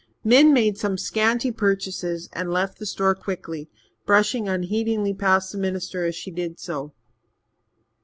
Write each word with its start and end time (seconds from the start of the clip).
Min 0.23 0.51
made 0.51 0.79
some 0.79 0.97
scanty 0.97 1.51
purchases 1.51 2.27
and 2.33 2.51
left 2.51 2.79
the 2.79 2.87
store 2.87 3.13
quickly, 3.13 3.69
brushing 4.03 4.49
unheedingly 4.49 5.13
past 5.13 5.51
the 5.51 5.59
minister 5.59 6.05
as 6.05 6.15
she 6.15 6.31
did 6.31 6.59
so. 6.59 6.91